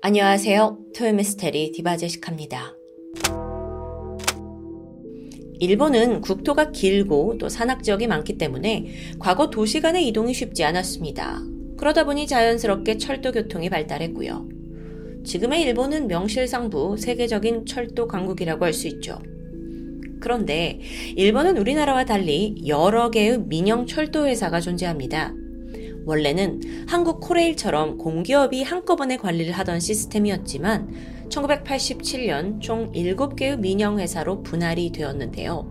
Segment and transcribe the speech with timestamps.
[0.00, 0.78] 안녕하세요.
[0.96, 2.76] 토요미스테리 디바제식합니다.
[5.58, 8.86] 일본은 국토가 길고 또 산악 지역이 많기 때문에
[9.18, 11.40] 과거 도시 간의 이동이 쉽지 않았습니다.
[11.76, 14.48] 그러다 보니 자연스럽게 철도 교통이 발달했고요.
[15.24, 19.18] 지금의 일본은 명실상부 세계적인 철도 강국이라고 할 수 있죠.
[20.20, 20.78] 그런데
[21.16, 25.34] 일본은 우리나라와 달리 여러 개의 민영 철도 회사가 존재합니다.
[26.08, 35.68] 원래는 한국 코레일처럼 공기업이 한꺼번에 관리를 하던 시스템이었지만 1987년 총 7개의 민영회사로 분할이 되었는데요.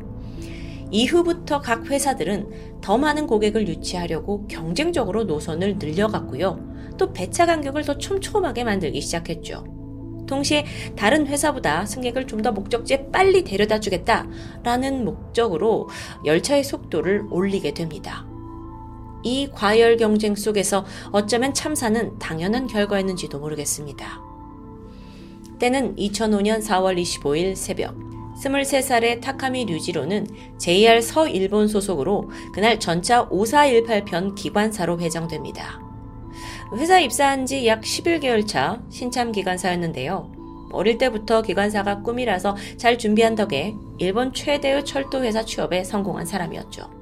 [0.91, 6.93] 이후부터 각 회사들은 더 많은 고객을 유치하려고 경쟁적으로 노선을 늘려갔고요.
[6.99, 9.63] 또 배차 간격을 더 촘촘하게 만들기 시작했죠.
[10.27, 10.65] 동시에
[10.95, 15.89] 다른 회사보다 승객을 좀 더 목적지에 빨리 데려다 주겠다라는 목적으로
[16.25, 18.27] 열차의 속도를 올리게 됩니다.
[19.27, 24.21] 이 과열 경쟁 속에서 어쩌면 참사는 당연한 결과였는지도 모르겠습니다.
[25.59, 27.93] 때는 2005년 4월 25일 새벽
[28.41, 35.81] 23살의 타카미 류지로는 JR 서일본 소속으로 그날 전차 5418편 기관사로 배정됩니다.
[36.77, 40.31] 회사 입사한 지 약 11개월 차 신참 기관사였는데요.
[40.71, 46.96] 어릴 때부터 기관사가 꿈이라서 잘 준비한 덕에 일본 최대의 철도회사 취업에 성공한 사람이었죠.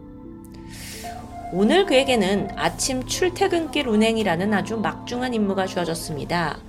[1.51, 6.59] 오늘 그에게는 아침 출퇴근길 운행이라는 아주 막중한 임무가 주어졌습니다.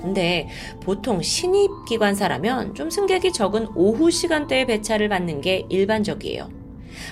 [0.00, 0.48] 근데
[0.82, 6.48] 보통 신입 기관사라면 좀 승객이 적은 오후 시간대에 배차를 받는 게 일반적이에요.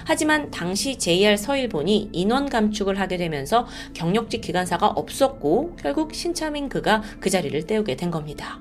[0.05, 7.31] 하지만 당시 JR 서일본이 인원 감축을 하게 되면서 경력직 기관사가 없었고 결국 신차민 그가 그
[7.31, 8.61] 자리를 때우게 된 겁니다.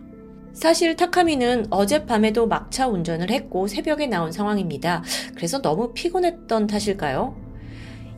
[0.53, 5.03] 사실 타카미는 어젯밤에도 막차 운전을 했고 새벽에 나온 상황입니다.
[5.35, 7.46] 그래서 너무 피곤했던 탓일까요?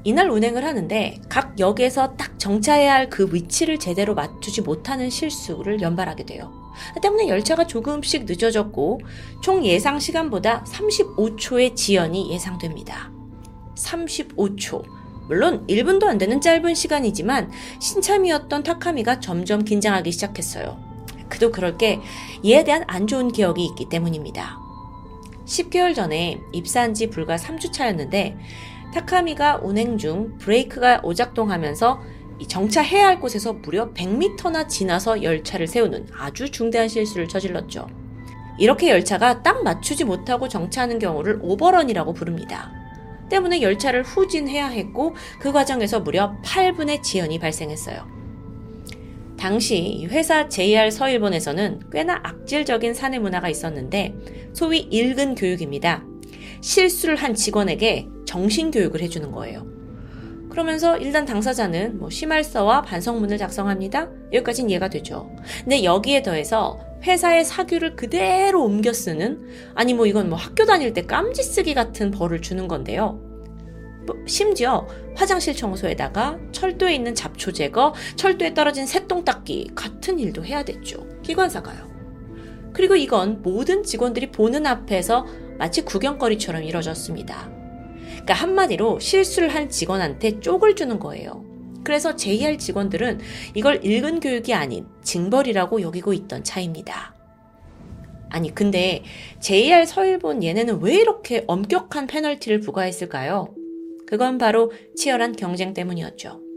[0.03, 6.25] 이날 운행을 하는데 각 역에서 딱 정차해야 할 그 위치를 제대로 맞추지 못하는 실수를 연발하게
[6.25, 6.51] 돼요.
[7.01, 9.01] 때문에 열차가 조금씩 늦어졌고
[9.41, 13.11] 총 예상 시간보다 35초의 지연이 예상됩니다.
[13.75, 14.83] 35초.
[15.27, 20.79] 물론 1분도 안 되는 짧은 시간이지만 신참이었던 타카미가 점점 긴장하기 시작했어요.
[21.29, 21.99] 그도 그럴 게
[22.41, 24.57] 이에 대한 안 좋은 기억이 있기 때문입니다.
[25.45, 28.37] 10개월 전에 입사한 지 불과 3주 차였는데
[28.93, 32.01] 타카미가 운행 중 브레이크가 오작동하면서
[32.47, 37.87] 정차해야 할 곳에서 무려 100m나 지나서 열차를 세우는 아주 중대한 실수를 저질렀죠.
[38.57, 42.71] 이렇게 열차가 딱 맞추지 못하고 정차하는 경우를 오버런이라고 부릅니다.
[43.29, 48.07] 때문에 열차를 후진해야 했고 그 과정에서 무려 8분의 지연이 발생했어요.
[49.37, 54.13] 당시 회사 JR 서일본에서는 꽤나 악질적인 사내 문화가 있었는데
[54.53, 56.03] 소위 일근 교육입니다.
[56.61, 59.65] 실수를 한 직원에게 정신교육을 해주는 거예요.
[60.49, 64.09] 그러면서 일단 당사자는 뭐 심할서와 반성문을 작성합니다.
[64.33, 65.29] 여기까지는 이해가 되죠.
[65.63, 71.03] 근데 여기에 더해서 회사의 사규를 그대로 옮겨 쓰는 아니 뭐 이건 뭐 학교 다닐 때
[71.05, 73.21] 깜지 쓰기 같은 벌을 주는 건데요.
[74.05, 80.63] 뭐 심지어 화장실 청소에다가 철도에 있는 잡초 제거, 철도에 떨어진 새똥 닦기 같은 일도 해야
[80.63, 81.07] 됐죠.
[81.21, 81.87] 기관사가요.
[82.73, 85.25] 그리고 이건 모든 직원들이 보는 앞에서
[85.59, 87.51] 마치 구경거리처럼 이뤄졌습니다.
[88.07, 91.45] 그러니까 한마디로 실수를 한 직원한테 쪽을 주는 거예요.
[91.83, 93.19] 그래서 JR 직원들은
[93.55, 97.13] 이걸 읽은 교육이 아닌 징벌이라고 여기고 있던 차입니다.
[98.29, 99.03] 아니, 근데
[99.39, 103.53] JR 서일본 얘네는 왜 이렇게 엄격한 페널티를 부과했을까요?
[104.07, 106.48] 그건 바로 치열한 경쟁 때문이었죠.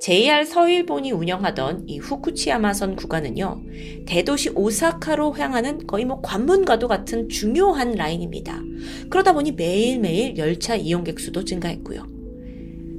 [0.00, 3.62] JR 서일본이 운영하던 이 후쿠치야마선 구간은요,
[4.06, 8.62] 대도시 오사카로 향하는 거의 뭐 관문과도 같은 중요한 라인입니다.
[9.10, 12.06] 그러다 보니 매일매일 열차 이용객 수도 증가했고요.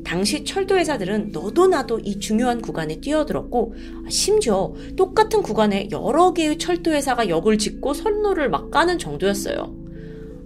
[0.04, 3.76] 당시 철도 회사들은 너도 나도 이 중요한 구간에 뛰어들었고,
[4.10, 9.79] 심지어 똑같은 구간에 여러 개의 철도 회사가 역을 짓고 선로를 막 까는 정도였어요.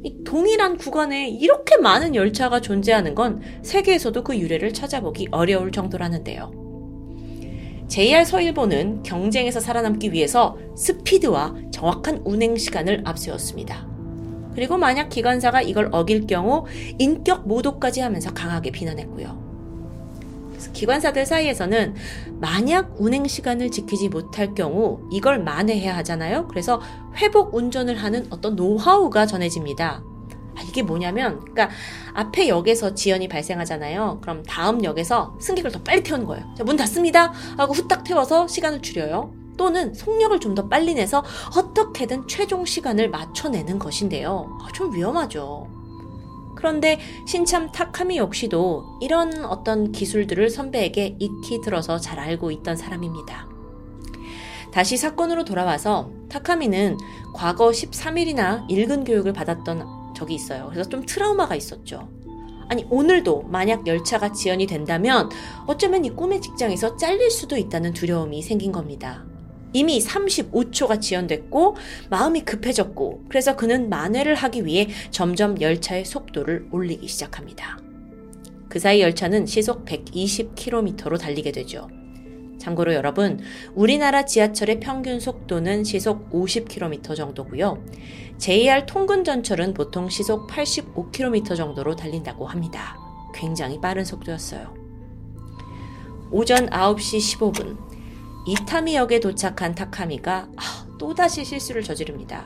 [0.03, 6.52] 이 동일한 구간에 이렇게 많은 열차가 존재하는 건 세계에서도 그 유래를 찾아보기 어려울 정도라는데요.
[7.88, 13.88] JR 서일본은 경쟁에서 살아남기 위해서 스피드와 정확한 운행 시간을 앞세웠습니다.
[14.56, 16.66] 그리고 만약 기관사가 이걸 어길 경우
[17.00, 19.43] 인격 모독까지 하면서 강하게 비난했고요.
[20.71, 21.95] 기관사들 사이에서는
[22.39, 26.48] 만약 운행 시간을 지키지 못할 경우 이걸 만회해야 하잖아요.
[26.48, 26.81] 그래서
[27.18, 30.04] 회복 운전을 하는 어떤 노하우가 전해집니다.
[30.56, 31.69] 아, 이게 뭐냐면, 그러니까
[32.13, 34.19] 앞에 역에서 지연이 발생하잖아요.
[34.21, 36.45] 그럼 다음 역에서 승객을 더 빨리 태우는 거예요.
[36.56, 37.33] 자, 문 닫습니다.
[37.57, 39.33] 하고 후딱 태워서 시간을 줄여요.
[39.57, 41.24] 또는 속력을 좀 더 빨리 내서
[41.57, 44.57] 어떻게든 최종 시간을 맞춰내는 것인데요.
[44.62, 45.82] 아, 좀 위험하죠.
[46.63, 53.50] 그런데 신참 타카미 역시도 이런 어떤 기술들을 선배에게 익히 들어서 잘 알고 있던 사람입니다.
[54.71, 56.95] 다시 사건으로 돌아와서 타카미는
[57.33, 60.69] 과거 13일이나 일근 교육을 받았던 적이 있어요.
[60.71, 62.07] 그래서 좀 트라우마가 있었죠.
[62.69, 65.30] 아니, 오늘도 만약 열차가 지연이 된다면
[65.68, 69.25] 어쩌면 이 꿈의 직장에서 잘릴 수도 있다는 두려움이 생긴 겁니다.
[69.74, 71.75] 이미 35초가 지연됐고
[72.10, 77.80] 마음이 급해졌고 그래서 그는 만회를 하기 위해 점점 열차의 속도를 올리기 시작합니다.
[78.70, 81.90] 그 사이 열차는 시속 120km로 달리게 되죠.
[82.58, 83.42] 참고로 여러분,
[83.75, 87.84] 우리나라 지하철의 평균 속도는 시속 50km 정도고요.
[88.38, 92.98] JR 통근 전철은 보통 시속 85km 정도로 달린다고 합니다.
[93.36, 94.74] 굉장히 빠른 속도였어요.
[96.31, 97.78] 오전 9시 15분,
[98.45, 102.45] 이타미역에 도착한 타카미가 아, 또다시 실수를 저지릅니다.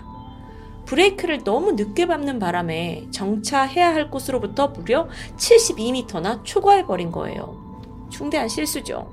[0.85, 8.07] 브레이크를 너무 늦게 밟는 바람에 정차해야 할 곳으로부터 무려 72m나 초과해버린 거예요.
[8.09, 9.11] 중대한 실수죠.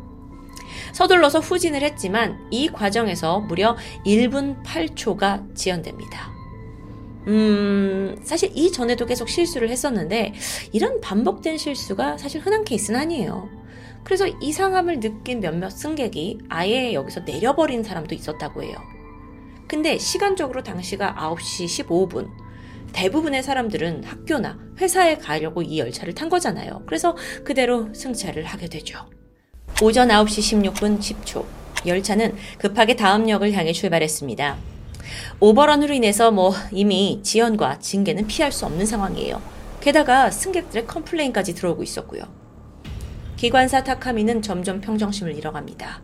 [0.92, 3.76] 서둘러서 후진을 했지만 이 과정에서 무려
[4.06, 6.32] 1분 8초가 지연됩니다.
[7.26, 10.34] 음, 사실 이전에도 계속 실수를 했었는데
[10.72, 13.48] 이런 반복된 실수가 사실 흔한 케이스는 아니에요.
[14.04, 18.76] 그래서 이상함을 느낀 몇몇 승객이 아예 여기서 내려버린 사람도 있었다고 해요.
[19.66, 22.28] 근데 시간적으로 당시가 9시 15분.
[22.92, 26.82] 대부분의 사람들은 학교나 회사에 가려고 이 열차를 탄 거잖아요.
[26.86, 28.98] 그래서 그대로 승차를 하게 되죠.
[29.82, 31.44] 오전 9시 16분 10초.
[31.86, 34.56] 열차는 급하게 다음 역을 향해 출발했습니다.
[35.40, 39.42] overrun으로 인해서 뭐 이미 지연과 징계는 피할 수 없는 상황이에요.
[39.80, 42.43] 게다가 승객들의 complain까지 들어오고 있었고요.
[43.44, 46.00] 기관사 타카미는 점점 평정심을 잃어갑니다.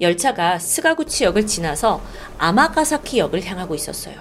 [0.00, 2.00] 열차가 스가구치 역을 지나서
[2.38, 4.14] 아마가사키 역을 향하고 있었어요.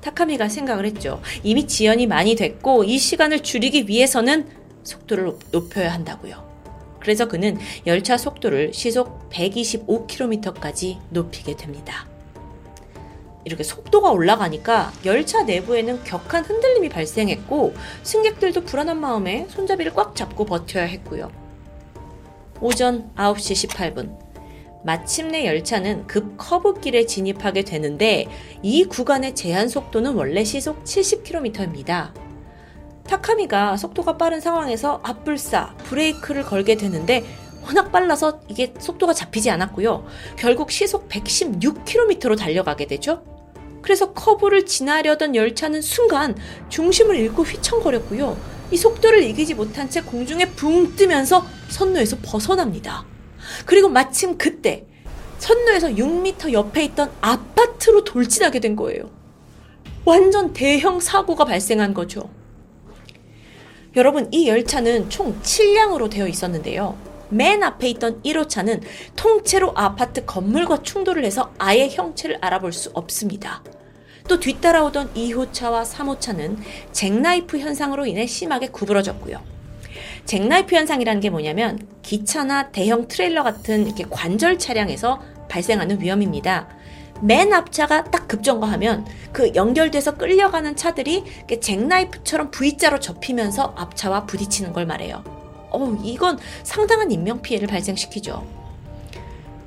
[0.00, 1.22] 타카미가 생각을 했죠.
[1.44, 4.48] 이미 지연이 많이 됐고 이 시간을 줄이기 위해서는
[4.82, 6.44] 속도를 높여야 한다고요.
[6.98, 12.08] 그래서 그는 열차 속도를 시속 125km까지 높이게 됩니다.
[13.44, 20.82] 이렇게 속도가 올라가니까 열차 내부에는 격한 흔들림이 발생했고 승객들도 불안한 마음에 손잡이를 꽉 잡고 버텨야
[20.82, 21.37] 했고요.
[22.60, 24.18] 오전 9시 18분.
[24.84, 28.26] 마침내 열차는 급 커브길에 진입하게 되는데
[28.62, 32.12] 이 구간의 제한 속도는 원래 시속 70km입니다.
[33.06, 37.24] 타카미가 속도가 빠른 상황에서 앞불사 브레이크를 걸게 되는데
[37.64, 40.06] 워낙 빨라서 이게 속도가 잡히지 않았고요.
[40.36, 43.22] 결국 시속 116km로 달려가게 되죠.
[43.82, 46.36] 그래서 커브를 지나려던 열차는 순간
[46.68, 48.57] 중심을 잃고 휘청거렸고요.
[48.70, 53.06] 이 속도를 이기지 못한 채 공중에 붕 뜨면서 선로에서 벗어납니다.
[53.64, 54.86] 그리고 마침 그때
[55.38, 59.10] 선로에서 6m 옆에 있던 아파트로 돌진하게 된 거예요.
[60.04, 62.30] 완전 대형 사고가 발생한 거죠.
[63.96, 66.96] 여러분, 이 열차는 총 7량으로 되어 있었는데요.
[67.30, 68.82] 맨 앞에 있던 1호차는
[69.16, 73.62] 통째로 아파트 건물과 충돌을 해서 아예 형체를 알아볼 수 없습니다.
[74.28, 76.58] 또 뒤따라오던 2호차와 3호차는
[76.92, 79.40] 잭나이프 현상으로 인해 심하게 구부러졌고요.
[80.26, 86.68] 잭나이프 현상이라는 게 뭐냐면 기차나 대형 트레일러 같은 이렇게 관절 차량에서 발생하는 위험입니다.
[87.20, 91.24] 맨 앞차가 딱 급정거하면 그 연결돼서 끌려가는 차들이
[91.60, 95.24] 잭나이프처럼 V자로 접히면서 앞차와 부딪히는 걸 말해요.
[95.70, 98.46] 어, 이건 상당한 인명피해를 발생시키죠.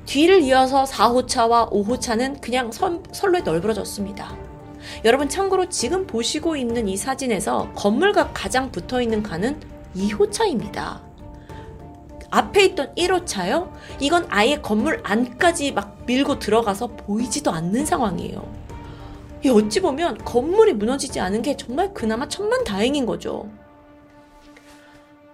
[0.06, 4.41] 뒤를 이어서 4호차와 5호차는 그냥 선, 선로에 널브러졌습니다.
[5.04, 9.60] 여러분 참고로 지금 보시고 있는 이 사진에서 건물과 가장 붙어 있는 칸은
[9.96, 11.00] 2호차입니다.
[12.30, 13.70] 앞에 있던 1호차요?
[14.00, 18.62] 이건 아예 건물 안까지 막 밀고 들어가서 보이지도 않는 상황이에요.
[19.50, 23.50] 어찌 보면 건물이 무너지지 않은 게 정말 그나마 천만 다행인 거죠.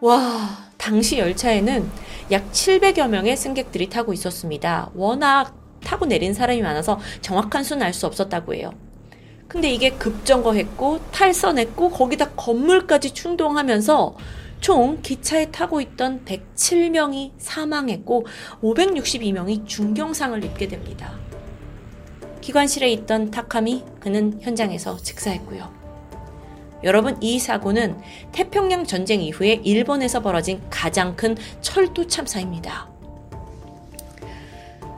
[0.01, 1.89] 와, 당시 열차에는
[2.31, 4.91] 약 700여 명의 승객들이 타고 있었습니다.
[4.95, 8.73] 워낙 타고 내린 사람이 많아서 정확한 수는 알 수 없었다고 해요.
[9.49, 14.17] 근데 이게 급정거했고 탈선했고 거기다 건물까지 충동하면서
[14.61, 18.27] 총 기차에 타고 있던 107명이 사망했고
[18.63, 21.15] 562명이 중경상을 입게 됩니다.
[22.43, 25.73] 기관실에 있던 타카미 그는 현장에서 즉사했고요.
[26.85, 27.99] 여러분 이 사고는
[28.33, 32.89] 태평양 전쟁 이후에 일본에서 벌어진 가장 큰 철도 참사입니다.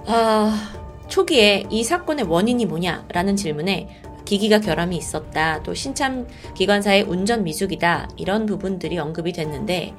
[0.07, 0.73] 아,
[1.09, 5.61] 초기에 이 사건의 원인이 뭐냐라는 질문에 기기가 결함이 있었다.
[5.65, 8.11] 또 신참 기관사의 운전 미숙이다.
[8.17, 9.93] 이런 부분들이 언급이 됐는데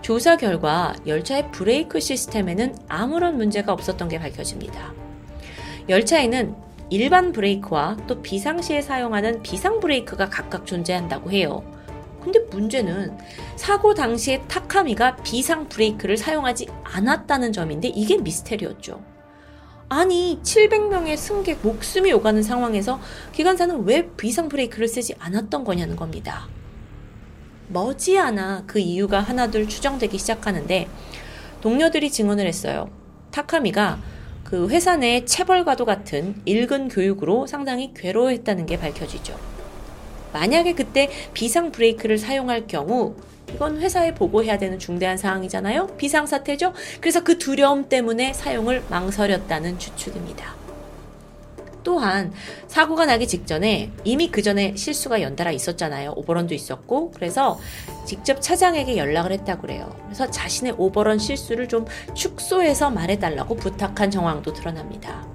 [0.00, 4.94] 조사 결과 열차의 브레이크 시스템에는 아무런 문제가 없었던 게 밝혀집니다.
[5.90, 6.54] 열차에는
[6.88, 11.62] 일반 브레이크와 또 비상시에 사용하는 비상 브레이크가 각각 존재한다고 해요.
[12.22, 13.18] 근데 문제는
[13.56, 19.13] 사고 당시에 타카미가 비상 브레이크를 사용하지 않았다는 점인데 이게 미스테리였죠.
[19.88, 23.00] 아니 700명의 승객 목숨이 오가는 상황에서
[23.32, 26.48] 기관사는 왜 비상 브레이크를 쓰지 않았던 거냐는 겁니다.
[27.68, 30.88] 머지않아 그 이유가 하나둘 추정되기 시작하는데
[31.60, 32.90] 동료들이 증언을 했어요.
[33.30, 33.98] 타카미가
[34.44, 39.34] 그 회사 내 체벌과도 같은 일근 교육으로 상당히 괴로워했다는 게 밝혀지죠.
[40.32, 43.16] 만약에 그때 비상 브레이크를 사용할 경우
[43.52, 45.96] 이건 회사에 보고해야 되는 중대한 사항이잖아요.
[45.96, 46.72] 비상사태죠.
[47.00, 50.54] 그래서 그 두려움 때문에 사용을 망설였다는 추측입니다.
[51.84, 52.32] 또한
[52.66, 56.14] 사고가 나기 직전에 이미 그 전에 실수가 연달아 있었잖아요.
[56.16, 57.60] 오버런도 있었고 그래서
[58.06, 59.94] 직접 차장에게 연락을 했다고 그래요.
[60.06, 61.84] 그래서 자신의 오버런 실수를 좀
[62.14, 65.33] 축소해서 말해달라고 부탁한 정황도 드러납니다.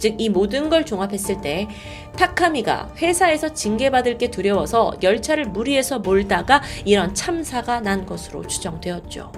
[0.00, 1.68] 즉, 이 모든 걸 종합했을 때
[2.16, 9.30] 타카미가 회사에서 징계받을 게 두려워서 열차를 무리해서 몰다가 이런 참사가 난 것으로 추정되었죠.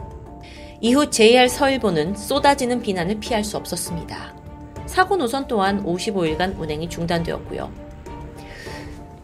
[0.81, 4.35] 이후 JR 서일보는 쏟아지는 비난을 피할 수 없었습니다.
[4.87, 7.71] 사고 노선 또한 55일간 운행이 중단되었고요.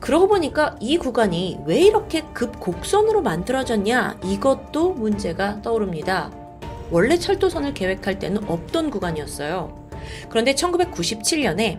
[0.00, 6.30] 그러고 보니까 이 구간이 왜 이렇게 급곡선으로 만들어졌냐 이것도 문제가 떠오릅니다.
[6.90, 9.87] 원래 철도선을 계획할 때는 없던 구간이었어요.
[10.28, 11.78] 그런데 1997년에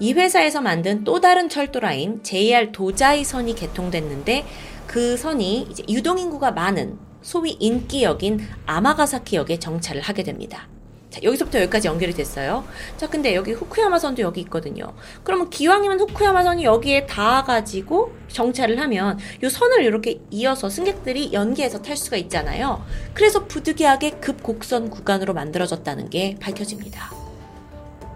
[0.00, 4.44] 이 회사에서 만든 또 다른 철도 라인 JR 도자이 선이 개통됐는데
[4.86, 10.68] 그 선이 유동인구가 많은 소위 인기역인 아마가사키역에 정차를 하게 됩니다.
[11.14, 12.64] 자, 여기서부터 여기까지 연결이 됐어요.
[12.96, 14.94] 자, 근데 여기 후쿠야마선도 여기 있거든요.
[15.22, 22.16] 그러면 기왕이면 후쿠야마선이 여기에 닿아가지고 정차를 하면 이 선을 이렇게 이어서 승객들이 연계해서 탈 수가
[22.16, 22.84] 있잖아요.
[23.14, 27.23] 그래서 부득이하게 급곡선 구간으로 만들어졌다는 게 밝혀집니다.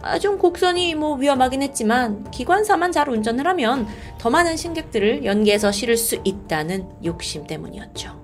[0.03, 3.87] 아, 좀 곡선이 뭐 위험하긴 했지만 기관사만 잘 운전을 하면
[4.19, 8.19] 더 많은 승객들을 연계해서 실을 수 있다는 욕심 때문이었죠.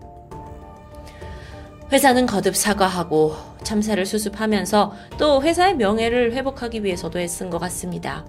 [1.92, 8.24] 회사는 거듭 사과하고 참사를 수습하면서 또 회사의 명예를 회복하기 위해서도 애쓴 것 같습니다.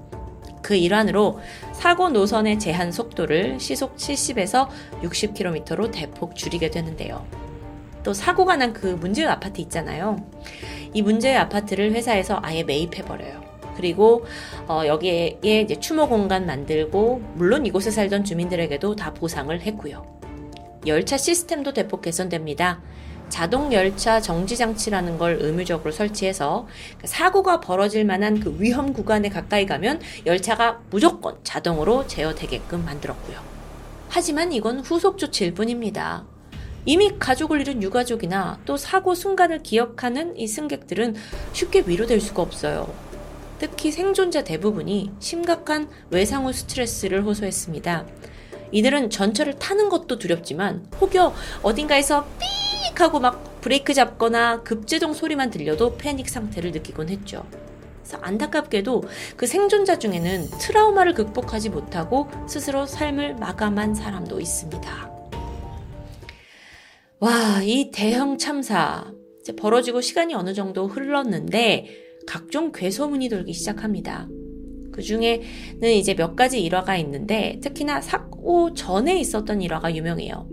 [0.61, 1.39] 그 일환으로
[1.73, 4.67] 사고 노선의 제한 속도를 시속 70에서
[5.03, 7.25] 60km로 대폭 줄이게 되는데요.
[8.03, 10.17] 또 사고가 난 그 문제의 아파트 있잖아요.
[10.95, 13.43] 이 문제의 아파트를 회사에서 아예 매입해버려요.
[13.75, 14.25] 그리고
[14.67, 20.05] 어, 여기에 이제 추모 공간 만들고 물론 이곳에 살던 주민들에게도 다 보상을 했고요.
[20.87, 22.81] 열차 시스템도 대폭 개선됩니다.
[23.27, 26.65] 자동 열차 정지 장치라는 걸 의무적으로 설치해서
[27.03, 33.37] 사고가 벌어질 만한 그 위험 구간에 가까이 가면 열차가 무조건 자동으로 제어되게끔 만들었고요.
[34.07, 36.23] 하지만 이건 후속 조치일 뿐입니다.
[36.85, 41.15] 이미 가족을 잃은 유가족이나 또 사고 순간을 기억하는 이 승객들은
[41.53, 42.93] 쉽게 위로될 수가 없어요.
[43.57, 48.05] 특히 생존자 대부분이 심각한 외상후 스트레스를 호소했습니다.
[48.71, 55.97] 이들은 전철을 타는 것도 두렵지만 혹여 어딘가에서 삑 하고 막 브레이크 잡거나 급제동 소리만 들려도
[55.97, 57.45] 패닉 상태를 느끼곤 했죠.
[58.03, 59.03] 그래서 안타깝게도
[59.35, 65.14] 그 생존자 중에는 트라우마를 극복하지 못하고 스스로 삶을 마감한 사람도 있습니다.
[67.25, 69.11] 와, 이 대형 참사.
[69.39, 71.87] 이제 벌어지고 시간이 어느 정도 흘렀는데
[72.27, 74.29] 각종 괴소문이 돌기 시작합니다.
[74.91, 75.41] 그 중에는
[75.81, 80.47] 이제 몇 가지 일화가 있는데 특히나 사고 전에 있었던 일화가 유명해요.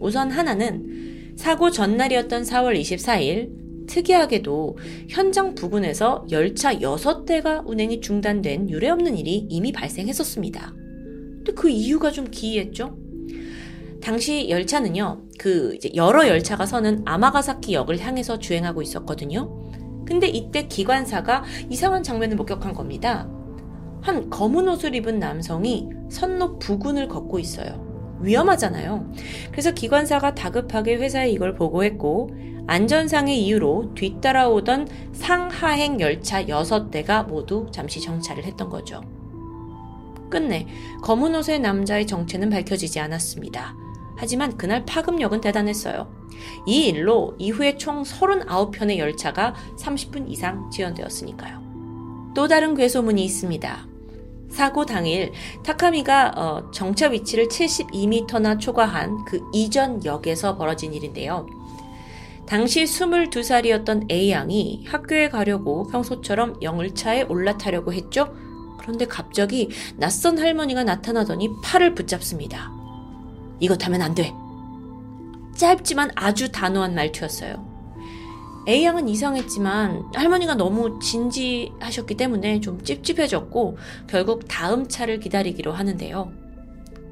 [0.00, 4.78] 우선 하나는 사고 전날이었던 4월 24일 특이하게도
[5.10, 10.72] 현장 부근에서 열차 6대가 운행이 중단된 유례없는 일이 이미 발생했었습니다.
[10.74, 13.07] 근데 그 이유가 좀 기이했죠?
[14.02, 20.04] 당시 열차는요, 그 이제 여러 열차가 서는 아마가사키 역을 향해서 주행하고 있었거든요.
[20.06, 23.28] 근데 이때 기관사가 이상한 장면을 목격한 겁니다.
[24.00, 27.86] 한 검은 옷을 입은 남성이 선로 부근을 걷고 있어요.
[28.20, 29.12] 위험하잖아요.
[29.50, 32.30] 그래서 기관사가 다급하게 회사에 이걸 보고했고
[32.66, 39.00] 안전상의 이유로 뒤따라오던 상하행 열차 6대가 모두 잠시 정차를 했던 거죠.
[40.30, 40.66] 끝내
[41.02, 43.74] 검은 옷의 남자의 정체는 밝혀지지 않았습니다.
[44.18, 46.12] 하지만 그날 파급력은 대단했어요.
[46.66, 52.32] 이 일로 이후에 총 39편의 열차가 30분 이상 지연되었으니까요.
[52.34, 53.86] 또 다른 괴소문이 있습니다.
[54.50, 55.32] 사고 당일
[55.62, 61.46] 타카미가 어, 정차 위치를 72m나 초과한 그 이전 역에서 벌어진 일인데요.
[62.46, 68.34] 당시 22살이었던 A양이 학교에 가려고 평소처럼 영을차에 올라타려고 했죠.
[68.80, 72.77] 그런데 갑자기 낯선 할머니가 나타나더니 팔을 붙잡습니다.
[73.60, 74.32] 이것 하면 안 돼.
[75.56, 77.66] 짧지만 아주 단호한 말투였어요.
[78.68, 86.32] A양은 이상했지만 할머니가 너무 진지하셨기 때문에 좀 찝찝해졌고 결국 다음 차를 기다리기로 하는데요.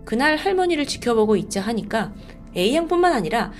[0.04, 2.12] 그날 할머니를 지켜보고 있자 하니까
[2.54, 3.52] A양뿐만 아니라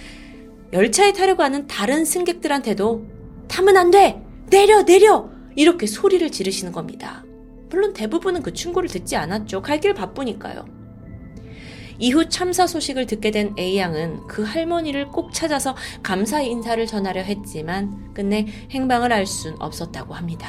[0.73, 3.07] 열차에 타려고 하는 다른 승객들한테도
[3.49, 4.23] 타면 안 돼!
[4.51, 4.85] 내려!
[4.85, 5.31] 내려!
[5.55, 7.25] 이렇게 소리를 지르시는 겁니다.
[7.71, 9.63] 물론 대부분은 그 충고를 듣지 않았죠.
[9.63, 10.76] 갈 길 바쁘니까요.
[11.99, 18.47] 이후 참사 소식을 듣게 된 A양은 그 할머니를 꼭 찾아서 감사 인사를 전하려 했지만 끝내
[18.71, 20.49] 행방을 알 순 없었다고 합니다.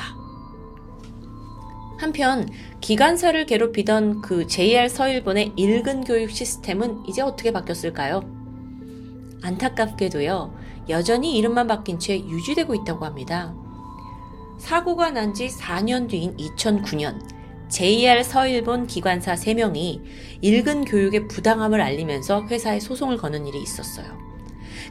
[2.00, 2.48] 한편
[2.80, 8.22] 기관사를 괴롭히던 그 JR 서일본의 일근 교육 시스템은 이제 어떻게 바뀌었을까요?
[9.42, 10.54] 안타깝게도요,
[10.90, 13.56] 여전히 이름만 바뀐 채 유지되고 있다고 합니다.
[14.60, 17.20] 사고가 난 지 4년 뒤인 2009년,
[17.70, 20.02] JR 서일본 기관사 3명이
[20.42, 24.18] 일근 교육의 부당함을 알리면서 회사에 소송을 거는 일이 있었어요.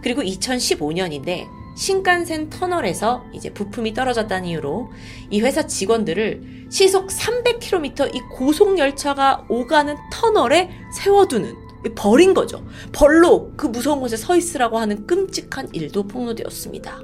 [0.03, 4.91] 그리고 2015년인데 신간센 터널에서 이제 부품이 떨어졌다는 이유로
[5.31, 10.71] 이 회사 직원들을 시속 300km 이 고속 열차가 오가는 터널에
[11.03, 11.55] 세워두는
[11.95, 12.67] 버린 거죠.
[12.93, 17.01] 벌로 그 무서운 곳에 서 있으라고 하는 끔찍한 일도 폭로되었습니다.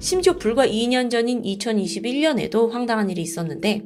[0.00, 3.82] 심지어 불과 2년 전인 2021년에도 황당한 일이 있었는데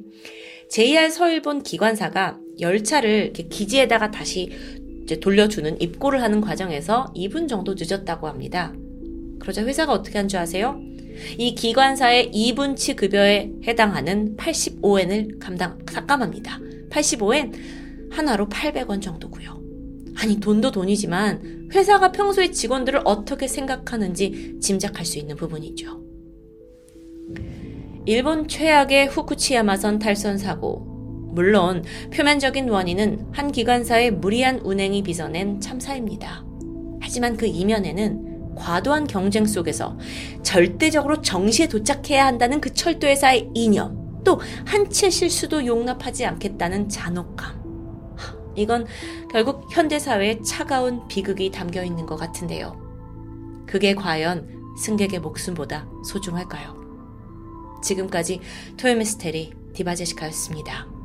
[0.70, 4.50] JR 서일본 기관사가 열차를 기지에다가 다시
[5.20, 8.74] 돌려주는 입고를 하는 과정에서 2분 정도 늦었다고 합니다.
[9.38, 10.78] 그러자 회사가 어떻게 한 줄 아세요?
[11.38, 16.60] 이 기관사의 2분치 급여에 해당하는 85엔을 감당, 삭감합니다.
[16.90, 17.52] 85엔
[18.10, 19.58] 하나로 800원 정도고요.
[20.16, 25.98] 아니, 돈도 돈이지만 회사가 평소에 직원들을 어떻게 생각하는지 짐작할 수 있는 부분이죠.
[28.08, 30.78] 일본 최악의 후쿠치야마선 탈선 사고.
[31.34, 36.42] 물론 표면적인 원인은 한 기관사의 무리한 운행이 빚어낸 참사입니다.
[37.02, 39.98] 하지만 그 이면에는 과도한 경쟁 속에서
[40.42, 47.58] 절대적으로 정시에 도착해야 한다는 그 철도 회사의 이념, 또한채 실수도 용납하지 않겠다는 잔혹감.
[48.56, 48.86] 이건
[49.30, 52.74] 결국 현대 사회의 차가운 비극이 담겨 있는 것 같은데요.
[53.66, 54.48] 그게 과연
[54.78, 56.77] 승객의 목숨보다 소중할까요?
[57.82, 58.40] 지금까지
[58.76, 60.97] 토요미스테리 디바제시카였습니다.